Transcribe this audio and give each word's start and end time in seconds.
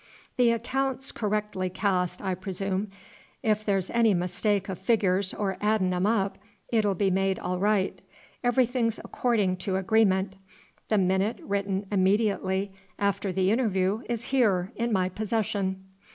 "The 0.35 0.49
accaount's 0.49 1.11
correc'ly 1.11 1.69
cast, 1.71 2.23
I 2.23 2.33
presoom; 2.33 2.87
if 3.43 3.63
the' 3.63 3.73
's 3.77 3.91
any 3.91 4.15
mistake 4.15 4.67
of 4.67 4.79
figgers 4.83 5.31
or 5.31 5.57
addin' 5.61 5.93
'em 5.93 6.07
up, 6.07 6.39
it'll 6.69 6.95
be 6.95 7.11
made 7.11 7.37
all 7.37 7.59
right. 7.59 8.01
Everything's 8.43 8.97
accordin' 8.97 9.57
to 9.57 9.75
agreement. 9.75 10.37
The 10.89 10.97
minute 10.97 11.39
written 11.43 11.85
immed'ately 11.91 12.71
after 12.97 13.31
the 13.31 13.51
intervoo 13.51 14.01
is 14.09 14.23
here 14.33 14.71
in 14.75 14.91
my 14.91 15.07
possession." 15.07 15.83